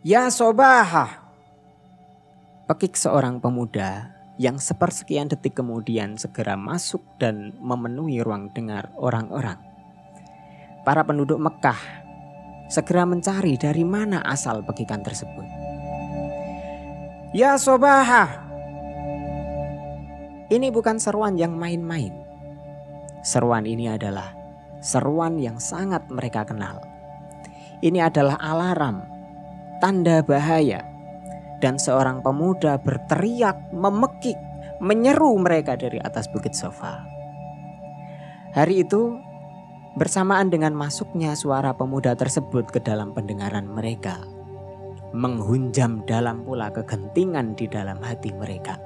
Ya 0.00 0.32
sobaha. 0.32 1.28
Pekik 2.64 2.96
seorang 2.96 3.36
pemuda 3.36 4.16
yang 4.40 4.56
sepersekian 4.56 5.28
detik 5.28 5.60
kemudian 5.60 6.16
segera 6.16 6.56
masuk 6.56 7.04
dan 7.20 7.52
memenuhi 7.60 8.24
ruang 8.24 8.48
dengar 8.56 8.88
orang-orang. 8.96 9.60
Para 10.88 11.04
penduduk 11.04 11.36
Mekah 11.36 11.76
segera 12.72 13.04
mencari 13.04 13.60
dari 13.60 13.84
mana 13.84 14.24
asal 14.24 14.64
pekikan 14.64 15.04
tersebut. 15.04 15.44
Ya 17.36 17.60
sobaha. 17.60 18.48
Ini 20.48 20.72
bukan 20.72 20.96
seruan 20.96 21.36
yang 21.36 21.60
main-main. 21.60 22.16
Seruan 23.20 23.68
ini 23.68 23.84
adalah 23.84 24.32
seruan 24.80 25.36
yang 25.36 25.60
sangat 25.60 26.08
mereka 26.08 26.48
kenal. 26.48 26.80
Ini 27.84 28.08
adalah 28.08 28.40
alarm 28.40 29.19
tanda 29.80 30.20
bahaya. 30.22 30.84
Dan 31.60 31.76
seorang 31.76 32.24
pemuda 32.24 32.80
berteriak, 32.80 33.56
memekik, 33.72 34.36
menyeru 34.80 35.36
mereka 35.36 35.76
dari 35.76 36.00
atas 36.00 36.24
bukit 36.32 36.56
sofa. 36.56 37.04
Hari 38.56 38.80
itu, 38.80 39.20
bersamaan 40.00 40.48
dengan 40.48 40.72
masuknya 40.72 41.36
suara 41.36 41.76
pemuda 41.76 42.16
tersebut 42.16 42.64
ke 42.72 42.80
dalam 42.80 43.12
pendengaran 43.12 43.68
mereka, 43.68 44.24
menghunjam 45.12 46.00
dalam 46.08 46.48
pula 46.48 46.72
kegentingan 46.72 47.52
di 47.58 47.68
dalam 47.68 48.00
hati 48.00 48.32
mereka. 48.32 48.80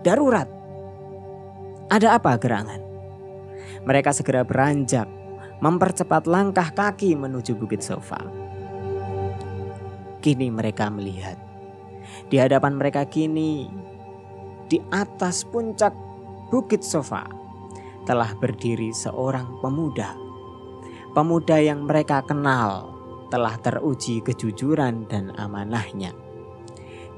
Darurat. 0.00 0.48
Ada 1.92 2.18
apa 2.18 2.40
gerangan? 2.40 2.80
Mereka 3.86 4.10
segera 4.16 4.42
beranjak, 4.42 5.06
mempercepat 5.60 6.26
langkah 6.26 6.72
kaki 6.74 7.14
menuju 7.14 7.54
bukit 7.54 7.84
sofa. 7.84 8.45
Kini 10.26 10.50
mereka 10.50 10.90
melihat 10.90 11.38
di 12.26 12.42
hadapan 12.42 12.74
mereka 12.74 13.06
kini 13.06 13.70
di 14.66 14.82
atas 14.90 15.46
puncak 15.46 15.94
bukit 16.50 16.82
sofa 16.82 17.30
telah 18.10 18.34
berdiri 18.34 18.90
seorang 18.90 19.62
pemuda. 19.62 20.18
Pemuda 21.14 21.62
yang 21.62 21.86
mereka 21.86 22.26
kenal 22.26 22.90
telah 23.30 23.54
teruji 23.62 24.18
kejujuran 24.18 25.06
dan 25.06 25.30
amanahnya. 25.38 26.10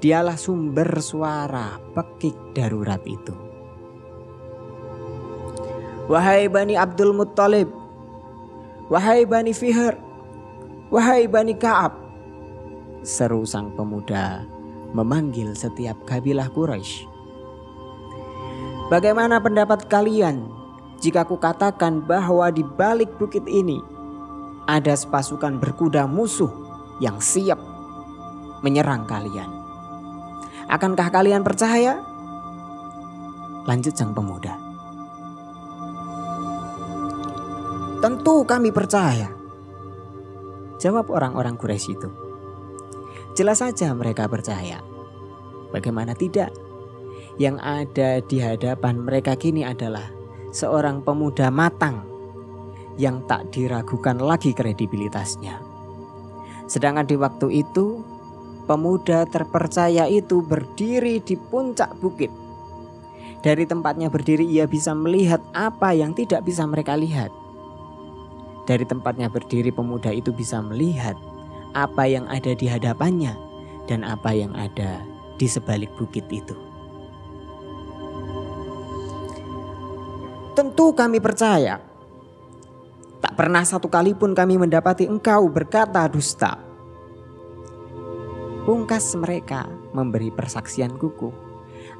Dialah 0.05 0.37
sumber 0.37 1.01
suara 1.01 1.81
pekik 1.97 2.53
darurat 2.53 3.01
itu. 3.09 3.33
Wahai 6.13 6.53
Bani 6.53 6.77
Abdul 6.77 7.17
Muttalib, 7.17 7.73
wahai 8.93 9.25
Bani 9.25 9.57
Fihr, 9.57 9.97
wahai 10.93 11.25
Bani 11.25 11.53
Ka'ab, 11.53 12.08
seru 13.03 13.47
sang 13.47 13.75
pemuda 13.75 14.45
memanggil 14.93 15.53
setiap 15.53 15.97
kabilah 16.09 16.49
Quraisy. 16.49 17.05
Bagaimana 18.89 19.37
pendapat 19.37 19.85
kalian 19.87 20.49
jika 20.99 21.29
kukatakan 21.29 22.01
bahwa 22.09 22.49
di 22.49 22.65
balik 22.65 23.13
bukit 23.21 23.45
ini 23.45 23.79
ada 24.65 24.97
sepasukan 24.97 25.61
berkuda 25.61 26.09
musuh 26.09 26.49
yang 26.99 27.21
siap 27.21 27.61
menyerang 28.65 29.05
kalian? 29.05 29.49
Akankah 30.69 31.09
kalian 31.13 31.45
percaya? 31.45 32.01
Lanjut 33.69 33.93
sang 33.93 34.17
pemuda. 34.17 34.57
Tentu 38.01 38.47
kami 38.49 38.73
percaya. 38.73 39.29
Jawab 40.79 41.11
orang-orang 41.13 41.59
Quraisy 41.59 41.93
itu. 41.93 42.28
Jelas 43.39 43.63
saja 43.63 43.95
mereka 43.95 44.27
percaya. 44.27 44.83
Bagaimana 45.71 46.11
tidak? 46.19 46.51
Yang 47.39 47.57
ada 47.63 48.11
di 48.19 48.43
hadapan 48.43 48.99
mereka 48.99 49.39
kini 49.39 49.63
adalah 49.63 50.11
seorang 50.51 51.07
pemuda 51.07 51.47
matang 51.47 52.03
yang 52.99 53.23
tak 53.31 53.55
diragukan 53.55 54.19
lagi 54.19 54.51
kredibilitasnya. 54.51 55.63
Sedangkan 56.67 57.07
di 57.07 57.15
waktu 57.15 57.63
itu, 57.63 58.03
pemuda 58.67 59.23
terpercaya 59.31 60.11
itu 60.11 60.43
berdiri 60.43 61.23
di 61.23 61.39
puncak 61.39 61.95
bukit. 62.03 62.35
Dari 63.39 63.71
tempatnya 63.71 64.11
berdiri 64.11 64.51
ia 64.51 64.67
bisa 64.67 64.99
melihat 64.99 65.39
apa 65.55 65.95
yang 65.95 66.11
tidak 66.11 66.43
bisa 66.43 66.67
mereka 66.67 66.99
lihat. 66.99 67.31
Dari 68.67 68.83
tempatnya 68.83 69.31
berdiri 69.31 69.71
pemuda 69.71 70.11
itu 70.11 70.35
bisa 70.35 70.59
melihat 70.59 71.15
apa 71.73 72.09
yang 72.09 72.25
ada 72.29 72.53
di 72.57 72.69
hadapannya 72.69 73.35
dan 73.89 74.05
apa 74.05 74.33
yang 74.37 74.53
ada 74.55 75.01
di 75.41 75.47
sebalik 75.49 75.89
bukit 75.97 76.25
itu. 76.29 76.55
Tentu 80.59 80.91
kami 80.91 81.23
percaya. 81.23 81.79
Tak 83.19 83.35
pernah 83.35 83.63
satu 83.63 83.87
kali 83.87 84.15
pun 84.15 84.35
kami 84.35 84.59
mendapati 84.59 85.07
engkau 85.07 85.47
berkata 85.51 86.07
dusta. 86.11 86.59
Pungkas 88.67 89.15
mereka 89.17 89.71
memberi 89.95 90.29
persaksian 90.35 90.99
kuku 90.99 91.31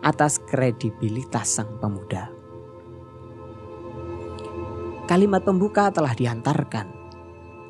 atas 0.03 0.43
kredibilitas 0.43 1.59
sang 1.59 1.79
pemuda. 1.79 2.31
Kalimat 5.09 5.41
pembuka 5.41 5.89
telah 5.89 6.13
diantarkan. 6.13 6.93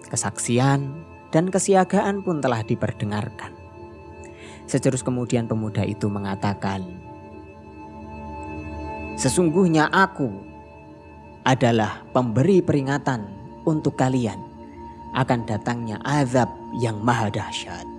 Kesaksian 0.08 1.07
dan 1.28 1.52
kesiagaan 1.52 2.24
pun 2.24 2.40
telah 2.40 2.64
diperdengarkan. 2.64 3.52
Seterus 4.68 5.00
kemudian 5.00 5.48
pemuda 5.48 5.84
itu 5.84 6.12
mengatakan, 6.12 6.84
Sesungguhnya 9.18 9.90
aku 9.90 10.30
adalah 11.42 12.06
pemberi 12.14 12.62
peringatan 12.62 13.26
untuk 13.66 13.98
kalian 13.98 14.38
akan 15.16 15.42
datangnya 15.48 15.98
azab 16.06 16.46
yang 16.78 17.02
maha 17.02 17.26
dahsyat. 17.32 17.97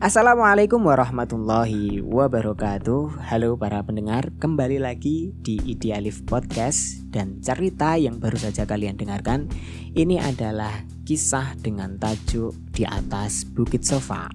Assalamualaikum 0.00 0.80
warahmatullahi 0.80 2.00
wabarakatuh. 2.00 3.20
Halo 3.20 3.60
para 3.60 3.84
pendengar 3.84 4.32
Kembali 4.40 4.80
lagi 4.80 5.28
di 5.44 5.60
Idealif 5.60 6.24
Podcast 6.24 7.04
Dan 7.12 7.44
cerita 7.44 8.00
yang 8.00 8.16
baru 8.16 8.40
saja 8.40 8.64
kalian 8.64 8.96
dengarkan. 8.96 9.52
Ini 9.92 10.24
adalah 10.24 10.72
kisah 11.04 11.52
dengan 11.60 12.00
tajuk 12.00 12.56
Di 12.72 12.88
atas 12.88 13.44
Bukit 13.44 13.84
Sofa. 13.84 14.32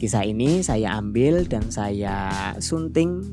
Kisah 0.00 0.24
ini 0.24 0.64
saya 0.64 0.96
ambil 0.96 1.44
dan 1.44 1.68
saya 1.68 2.56
sunting 2.56 3.28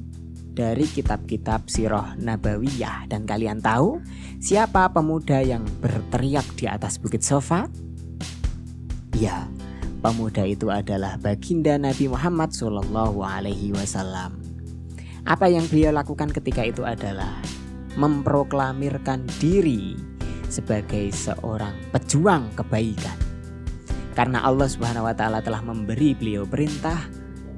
dari 0.52 0.92
kitab-kitab 0.92 1.72
Siroh 1.72 2.20
Nabawiyah. 2.20 3.08
Dan 3.08 3.24
kalian 3.24 3.64
tahu 3.64 4.04
siapa 4.44 4.92
pemuda 4.92 5.40
yang 5.40 5.64
berteriak 5.80 6.52
di 6.60 6.68
atas 6.68 7.00
Bukit 7.00 7.24
Sofa? 7.24 7.72
Ya, 9.16 9.48
pemuda 10.00 10.48
itu 10.48 10.72
adalah 10.72 11.20
baginda 11.20 11.76
Nabi 11.76 12.08
Muhammad 12.08 12.56
Shallallahu 12.56 13.20
Alaihi 13.20 13.76
Wasallam. 13.76 14.40
Apa 15.28 15.52
yang 15.52 15.68
beliau 15.68 15.92
lakukan 15.92 16.32
ketika 16.32 16.64
itu 16.64 16.88
adalah 16.88 17.36
memproklamirkan 18.00 19.28
diri 19.44 20.00
sebagai 20.48 21.12
seorang 21.12 21.76
pejuang 21.92 22.50
kebaikan. 22.56 23.20
Karena 24.16 24.42
Allah 24.44 24.68
Subhanahu 24.68 25.06
wa 25.06 25.16
taala 25.16 25.44
telah 25.44 25.62
memberi 25.62 26.16
beliau 26.16 26.48
perintah 26.48 26.98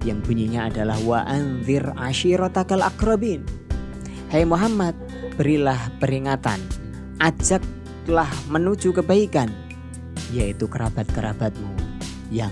yang 0.02 0.20
bunyinya 0.26 0.68
adalah 0.68 0.98
wa 1.06 1.22
anzir 1.30 1.86
ashiratakal 1.96 2.82
akrabin. 2.82 3.46
Hai 4.34 4.44
Muhammad, 4.44 4.98
berilah 5.38 5.78
peringatan, 6.02 6.58
ajaklah 7.22 8.30
menuju 8.50 8.98
kebaikan 8.98 9.54
yaitu 10.32 10.64
kerabat-kerabatmu 10.64 11.81
yang 12.32 12.52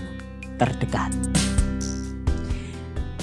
terdekat. 0.60 1.10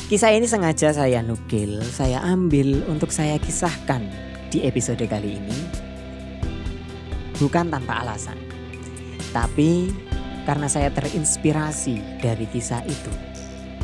Kisah 0.10 0.34
ini 0.34 0.50
sengaja 0.50 0.92
saya 0.92 1.22
nukil, 1.22 1.84
saya 1.84 2.24
ambil 2.26 2.82
untuk 2.90 3.14
saya 3.14 3.38
kisahkan 3.38 4.08
di 4.50 4.66
episode 4.66 5.04
kali 5.06 5.38
ini. 5.38 5.60
Bukan 7.38 7.70
tanpa 7.70 8.02
alasan. 8.02 8.40
Tapi 9.30 9.92
karena 10.48 10.66
saya 10.72 10.90
terinspirasi 10.90 12.24
dari 12.24 12.48
kisah 12.50 12.82
itu 12.88 13.14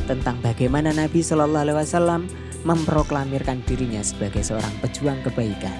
tentang 0.08 0.40
bagaimana 0.40 0.96
Nabi 0.96 1.20
Shallallahu 1.20 1.64
Alaihi 1.68 1.78
Wasallam 1.78 2.22
memproklamirkan 2.64 3.60
dirinya 3.68 4.00
sebagai 4.00 4.40
seorang 4.40 4.72
pejuang 4.80 5.20
kebaikan. 5.28 5.76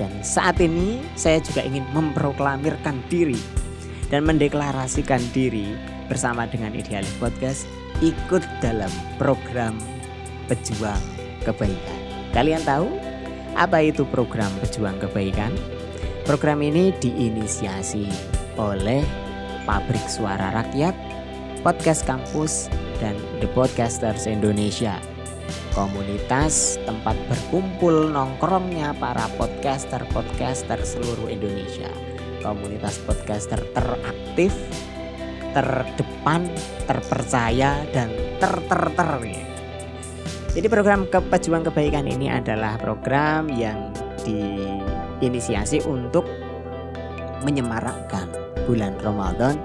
Dan 0.00 0.24
saat 0.24 0.58
ini 0.58 1.04
saya 1.14 1.38
juga 1.44 1.62
ingin 1.62 1.84
memproklamirkan 1.92 3.04
diri 3.12 3.38
dan 4.08 4.28
mendeklarasikan 4.28 5.20
diri 5.32 5.76
bersama 6.08 6.44
dengan 6.48 6.76
Idealis 6.76 7.12
Podcast 7.16 7.64
ikut 8.04 8.42
dalam 8.60 8.90
program 9.16 9.78
pejuang 10.50 11.00
kebaikan. 11.46 12.00
Kalian 12.36 12.62
tahu 12.66 12.88
apa 13.54 13.80
itu 13.86 14.02
program 14.08 14.50
pejuang 14.60 14.98
kebaikan? 14.98 15.54
Program 16.24 16.64
ini 16.64 16.90
diinisiasi 16.98 18.08
oleh 18.56 19.04
Pabrik 19.68 20.04
Suara 20.08 20.52
Rakyat, 20.52 20.96
Podcast 21.60 22.04
Kampus, 22.04 22.72
dan 22.98 23.16
The 23.40 23.48
Podcasters 23.52 24.24
Indonesia 24.28 24.96
komunitas 25.74 26.78
tempat 26.86 27.18
berkumpul 27.26 28.14
nongkrongnya 28.14 28.94
para 28.96 29.26
podcaster-podcaster 29.36 30.78
seluruh 30.80 31.28
Indonesia. 31.28 31.90
Komunitas 32.44 33.00
podcaster 33.08 33.56
teraktif, 33.72 34.52
terdepan, 35.56 36.44
terpercaya 36.84 37.80
dan 37.88 38.12
ter-ter-ter 38.36 39.10
ya. 39.32 39.44
Jadi 40.52 40.66
program 40.68 41.08
kepejuang 41.08 41.64
kebaikan 41.72 42.04
ini 42.04 42.28
adalah 42.28 42.76
program 42.76 43.48
yang 43.48 43.90
diinisiasi 44.28 45.88
untuk 45.88 46.28
menyemarakkan 47.48 48.28
bulan 48.68 48.92
Ramadan 49.00 49.56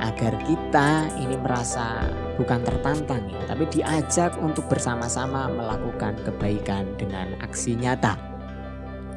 agar 0.00 0.32
kita 0.44 1.08
ini 1.20 1.36
merasa 1.40 2.04
bukan 2.36 2.60
tertantang 2.64 3.26
ya, 3.28 3.40
tapi 3.48 3.64
diajak 3.68 4.36
untuk 4.40 4.68
bersama-sama 4.68 5.48
melakukan 5.48 6.16
kebaikan 6.24 6.84
dengan 7.00 7.32
aksi 7.44 7.76
nyata. 7.76 8.16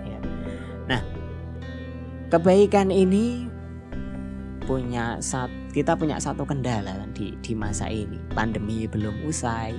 Ya. 0.03 0.19
Nah, 0.88 1.12
kebaikan 2.33 2.89
ini 2.89 3.45
punya 4.65 5.21
satu 5.21 5.53
kita 5.69 5.94
punya 5.94 6.18
satu 6.18 6.50
kendala 6.50 7.06
di 7.13 7.38
di 7.45 7.53
masa 7.53 7.94
ini. 7.94 8.18
Pandemi 8.33 8.89
belum 8.89 9.21
usai. 9.30 9.77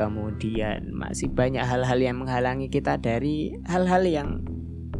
Kemudian 0.00 0.88
masih 0.96 1.28
banyak 1.28 1.60
hal-hal 1.60 2.00
yang 2.00 2.16
menghalangi 2.24 2.72
kita 2.72 2.96
dari 2.96 3.60
hal-hal 3.68 4.08
yang 4.08 4.40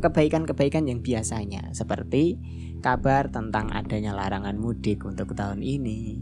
kebaikan-kebaikan 0.05 0.85
yang 0.85 1.01
biasanya 1.01 1.73
seperti 1.73 2.37
kabar 2.85 3.33
tentang 3.33 3.73
adanya 3.73 4.13
larangan 4.13 4.61
mudik 4.61 5.05
untuk 5.09 5.33
tahun 5.33 5.65
ini 5.65 6.21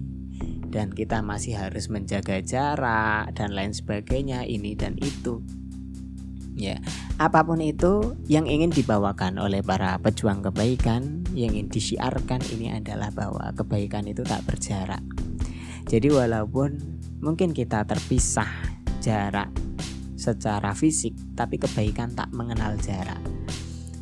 dan 0.70 0.94
kita 0.94 1.22
masih 1.22 1.58
harus 1.58 1.90
menjaga 1.90 2.38
jarak 2.42 3.34
dan 3.34 3.54
lain 3.54 3.74
sebagainya 3.74 4.46
ini 4.46 4.78
dan 4.78 4.94
itu 4.98 5.42
ya 6.58 6.82
apa 7.22 7.46
pun 7.46 7.62
itu 7.62 8.18
yang 8.26 8.50
ingin 8.50 8.74
dibawakan 8.74 9.38
oleh 9.38 9.62
para 9.62 9.96
pejuang 10.02 10.42
kebaikan 10.42 11.22
yang 11.32 11.54
ingin 11.54 11.70
disiarkan 11.70 12.42
ini 12.50 12.74
adalah 12.74 13.14
bahwa 13.14 13.54
kebaikan 13.54 14.10
itu 14.10 14.26
tak 14.26 14.42
berjarak 14.42 15.00
jadi 15.86 16.10
walaupun 16.10 16.82
mungkin 17.22 17.54
kita 17.54 17.86
terpisah 17.86 18.50
jarak 18.98 19.48
secara 20.18 20.74
fisik 20.74 21.14
tapi 21.38 21.62
kebaikan 21.62 22.10
tak 22.12 22.28
mengenal 22.34 22.74
jarak 22.82 23.22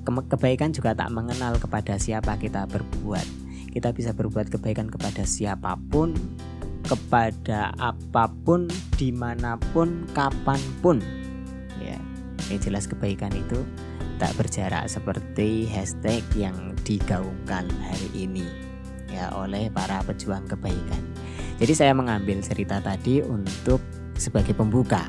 kebaikan 0.06 0.70
juga 0.70 0.94
tak 0.94 1.10
mengenal 1.10 1.58
kepada 1.58 1.98
siapa 1.98 2.38
kita 2.38 2.70
berbuat. 2.70 3.26
Kita 3.74 3.92
bisa 3.92 4.14
berbuat 4.14 4.48
kebaikan 4.48 4.88
kepada 4.88 5.26
siapa 5.26 5.76
pun, 5.90 6.14
kepada 6.86 7.74
apa 7.76 8.30
pun, 8.46 8.70
di 8.96 9.10
mana 9.12 9.58
pun, 9.74 10.06
kapan 10.14 10.60
pun. 10.80 11.02
Ya, 12.46 12.54
yang 12.54 12.62
jelas 12.62 12.86
kebaikan 12.86 13.34
itu 13.34 13.62
tak 14.16 14.32
berjarak 14.38 14.86
seperti 14.88 15.68
hashtag 15.68 16.22
yang 16.38 16.72
digaungkan 16.86 17.68
hari 17.84 18.08
ini 18.14 18.46
ya 19.10 19.34
oleh 19.34 19.68
para 19.68 20.00
pejuang 20.06 20.46
kebaikan. 20.46 21.02
Jadi 21.56 21.72
saya 21.72 21.92
mengambil 21.96 22.40
cerita 22.44 22.78
tadi 22.80 23.20
untuk 23.24 23.80
sebagai 24.16 24.52
pembuka, 24.56 25.04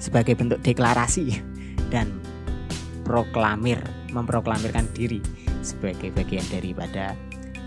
sebagai 0.00 0.34
bentuk 0.38 0.62
deklarasi 0.62 1.36
dan 1.94 2.10
proklamir 3.06 3.78
memproklamirkan 4.10 4.90
diri 4.96 5.22
sebagai 5.62 6.10
bagian 6.14 6.46
daripada 6.50 7.14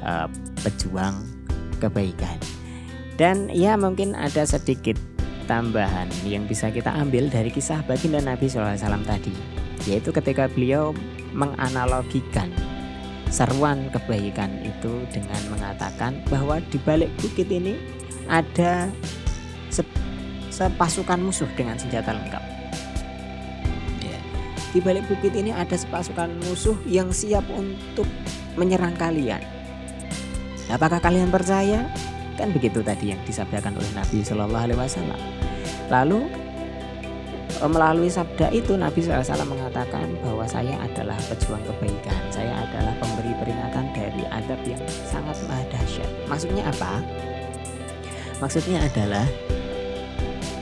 uh, 0.03 0.27
pejuang 0.63 1.23
kebaikan 1.79 2.39
dan 3.19 3.51
ya 3.51 3.75
mungkin 3.75 4.15
ada 4.15 4.47
sedikit 4.47 4.95
tambahan 5.49 6.05
yang 6.21 6.45
bisa 6.45 6.69
kita 6.69 6.93
ambil 6.93 7.25
dari 7.25 7.49
kisah 7.49 7.81
baginda 7.89 8.21
Nabi 8.21 8.45
SAW 8.45 8.77
tadi 9.01 9.33
yaitu 9.89 10.13
ketika 10.13 10.45
beliau 10.45 10.93
menganalogikan 11.33 12.53
seruan 13.33 13.89
kebaikan 13.89 14.53
itu 14.61 15.01
dengan 15.09 15.41
mengatakan 15.49 16.21
bahwa 16.29 16.61
di 16.69 16.77
balik 16.85 17.09
bukit 17.17 17.49
ini 17.49 17.73
ada 18.29 18.93
sepasukan 20.53 21.17
musuh 21.17 21.49
dengan 21.57 21.81
senjata 21.81 22.13
lengkap 22.13 22.59
di 24.69 24.79
balik 24.85 25.05
bukit 25.09 25.33
ini 25.33 25.49
ada 25.49 25.73
sepasukan 25.73 26.29
musuh 26.45 26.77
yang 26.85 27.09
siap 27.09 27.41
untuk 27.49 28.05
menyerang 28.53 28.93
kalian. 29.01 29.41
Apakah 30.69 31.01
kalian 31.01 31.33
percaya? 31.33 31.89
Kan 32.39 32.55
begitu 32.55 32.79
tadi 32.79 33.11
yang 33.11 33.19
disabdakan 33.27 33.75
oleh 33.75 33.91
Nabi 33.91 34.23
Shallallahu 34.23 34.63
Alaihi 34.71 34.79
Wasallam. 34.79 35.19
Lalu 35.91 36.19
e, 37.59 37.65
melalui 37.67 38.07
sabda 38.07 38.47
itu 38.55 38.79
Nabi 38.79 39.03
SAW 39.03 39.43
mengatakan 39.43 40.07
bahwa 40.23 40.47
saya 40.47 40.79
adalah 40.79 41.19
pejuang 41.27 41.59
kebaikan. 41.67 42.21
Saya 42.31 42.63
adalah 42.63 42.95
pemberi 43.03 43.35
peringatan 43.43 43.91
dari 43.91 44.23
adab 44.31 44.59
yang 44.63 44.79
sangat 45.03 45.35
dahsyat. 45.67 46.07
Maksudnya 46.31 46.63
apa? 46.63 47.03
Maksudnya 48.39 48.87
adalah 48.87 49.27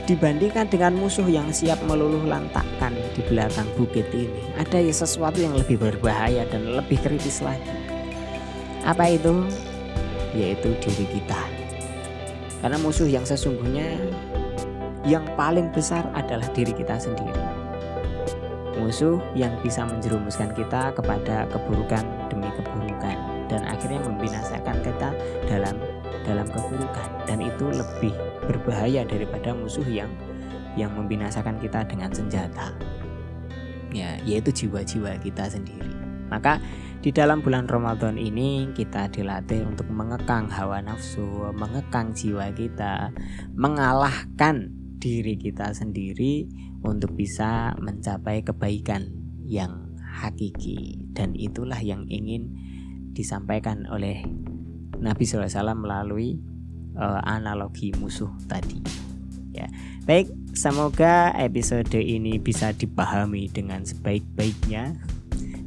dibandingkan 0.08 0.66
dengan 0.72 0.96
musuh 0.96 1.28
yang 1.28 1.52
siap 1.52 1.78
meluluh 1.84 2.24
lantakkan 2.24 2.96
di 3.12 3.20
belakang 3.28 3.68
bukit 3.76 4.08
ini 4.16 4.40
ada 4.56 4.80
sesuatu 4.88 5.36
yang 5.36 5.52
lebih 5.52 5.76
berbahaya 5.76 6.48
dan 6.48 6.64
lebih 6.64 6.96
kritis 7.04 7.44
lagi 7.44 7.68
apa 8.88 9.12
itu 9.12 9.44
yaitu 10.32 10.72
diri 10.80 11.04
kita 11.12 11.47
karena 12.58 12.78
musuh 12.82 13.06
yang 13.06 13.22
sesungguhnya 13.22 13.98
yang 15.06 15.22
paling 15.38 15.70
besar 15.70 16.02
adalah 16.12 16.46
diri 16.52 16.74
kita 16.74 16.98
sendiri. 16.98 17.44
Musuh 18.78 19.18
yang 19.34 19.54
bisa 19.62 19.86
menjerumuskan 19.86 20.54
kita 20.54 20.94
kepada 20.94 21.46
keburukan 21.50 22.02
demi 22.30 22.50
keburukan 22.54 23.16
dan 23.50 23.62
akhirnya 23.66 23.98
membinasakan 24.06 24.76
kita 24.82 25.08
dalam 25.46 25.76
dalam 26.26 26.46
keburukan. 26.50 27.08
Dan 27.26 27.42
itu 27.42 27.66
lebih 27.70 28.14
berbahaya 28.46 29.06
daripada 29.06 29.54
musuh 29.54 29.86
yang 29.86 30.10
yang 30.78 30.94
membinasakan 30.94 31.58
kita 31.58 31.86
dengan 31.86 32.10
senjata. 32.10 32.74
Ya 33.90 34.20
yaitu 34.26 34.52
jiwa-jiwa 34.52 35.16
kita 35.24 35.48
sendiri 35.48 35.88
maka 36.28 36.62
di 36.98 37.14
dalam 37.14 37.40
bulan 37.40 37.70
Ramadan 37.70 38.18
ini 38.18 38.68
kita 38.74 39.06
dilatih 39.08 39.62
untuk 39.62 39.86
mengekang 39.86 40.50
hawa 40.50 40.82
nafsu, 40.82 41.24
mengekang 41.54 42.10
jiwa 42.10 42.50
kita, 42.52 43.14
mengalahkan 43.54 44.74
diri 44.98 45.38
kita 45.38 45.70
sendiri 45.70 46.50
untuk 46.82 47.14
bisa 47.14 47.74
mencapai 47.78 48.42
kebaikan 48.42 49.14
yang 49.46 49.94
hakiki 50.02 50.98
dan 51.14 51.38
itulah 51.38 51.78
yang 51.78 52.02
ingin 52.10 52.50
disampaikan 53.14 53.86
oleh 53.86 54.26
Nabi 54.98 55.22
SAW 55.22 55.78
melalui 55.78 56.42
uh, 56.98 57.22
analogi 57.22 57.94
musuh 57.94 58.30
tadi. 58.50 58.82
Ya, 59.54 59.70
baik. 60.02 60.30
Semoga 60.58 61.30
episode 61.38 61.94
ini 61.94 62.42
bisa 62.42 62.74
dipahami 62.74 63.46
dengan 63.46 63.86
sebaik-baiknya 63.86 64.98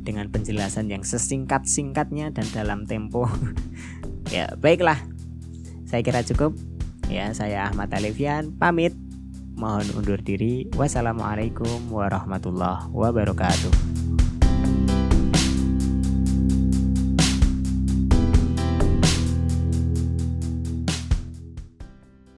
dengan 0.01 0.27
penjelasan 0.33 0.89
yang 0.89 1.05
sesingkat-singkatnya 1.05 2.33
dan 2.33 2.45
dalam 2.51 2.83
tempo. 2.89 3.29
ya, 4.35 4.51
baiklah. 4.57 4.99
Saya 5.87 6.01
kira 6.03 6.25
cukup. 6.25 6.57
Ya, 7.11 7.31
saya 7.35 7.67
Ahmad 7.69 7.91
Alifian 7.91 8.55
pamit. 8.55 8.95
Mohon 9.55 10.01
undur 10.01 10.19
diri. 10.23 10.65
Wassalamualaikum 10.73 11.91
warahmatullahi 11.91 12.89
wabarakatuh. 12.91 14.10